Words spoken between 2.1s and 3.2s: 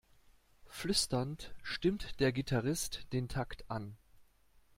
der Gitarrist